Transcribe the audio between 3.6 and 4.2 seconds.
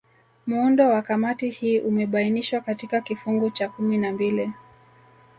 kumi na